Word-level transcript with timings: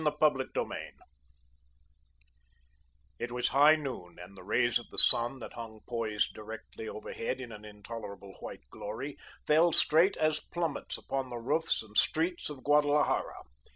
CHAPTER 0.03 0.47
VI 0.55 0.91
It 3.19 3.31
was 3.31 3.49
high 3.49 3.75
noon, 3.75 4.17
and 4.17 4.35
the 4.35 4.41
rays 4.43 4.79
of 4.79 4.89
the 4.89 4.97
sun, 4.97 5.37
that 5.37 5.53
hung 5.53 5.81
poised 5.87 6.33
directly 6.33 6.89
overhead 6.89 7.39
in 7.39 7.51
an 7.51 7.63
intolerable 7.63 8.33
white 8.39 8.67
glory, 8.71 9.15
fell 9.45 9.71
straight 9.71 10.17
as 10.17 10.39
plummets 10.39 10.97
upon 10.97 11.29
the 11.29 11.37
roofs 11.37 11.83
and 11.83 11.95
streets 11.95 12.49
of 12.49 12.63
Guadalajara. 12.63 13.43